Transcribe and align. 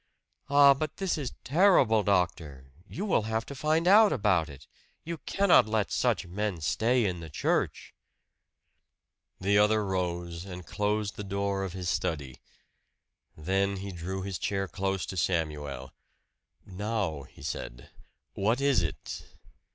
"Ah, 0.49 0.73
but 0.73 0.97
this 0.97 1.15
is 1.15 1.33
terrible, 1.43 2.01
doctor! 2.01 2.71
You 2.89 3.05
will 3.05 3.21
have 3.29 3.45
to 3.45 3.53
find 3.53 3.87
out 3.87 4.11
about 4.11 4.49
it 4.49 4.65
you 5.03 5.19
cannot 5.27 5.67
let 5.67 5.91
such 5.91 6.25
men 6.25 6.59
stay 6.59 7.05
in 7.05 7.19
the 7.19 7.29
church." 7.29 7.93
The 9.39 9.59
other 9.59 9.85
rose 9.85 10.43
and 10.43 10.65
closed 10.65 11.17
the 11.17 11.23
door 11.23 11.63
of 11.63 11.73
his 11.73 11.87
study. 11.87 12.39
Then 13.37 13.77
he 13.77 13.91
drew 13.91 14.23
his 14.23 14.39
chair 14.39 14.67
close 14.67 15.05
to 15.05 15.15
Samuel. 15.17 15.91
"Now," 16.65 17.21
he 17.29 17.43
said, 17.43 17.91
"what 18.33 18.59
is 18.59 18.81
it?" 18.81 19.23